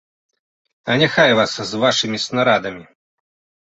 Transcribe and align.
А 0.93 0.95
няхай 1.03 1.31
вас 1.43 1.53
з 1.75 1.85
вашымі 1.87 2.17
снарадамі! 2.29 2.85